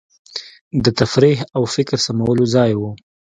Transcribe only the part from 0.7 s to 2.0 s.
د تفریح او فکر